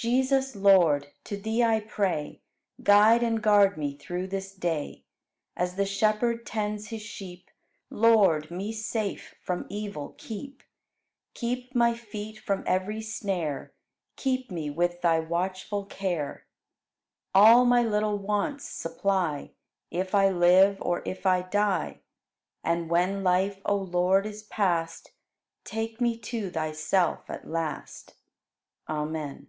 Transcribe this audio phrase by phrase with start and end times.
[0.00, 0.04] 6.
[0.04, 2.40] Jesus, Lord, to Thee I pray,
[2.82, 5.04] Guide and guard me through this day.
[5.54, 7.50] As the shepherd tends his sheep.
[7.90, 10.62] Lord, me safe from evil keep.
[11.34, 13.74] Keep my feet from every snare,
[14.16, 16.46] Keep me with Thy watchful care.
[17.34, 19.52] All my little wants supply
[19.90, 22.00] If I live or if I die.
[22.64, 25.10] And when life, O Lord, is past,
[25.62, 28.14] Take me to Thyself at last.
[28.88, 29.48] Amen.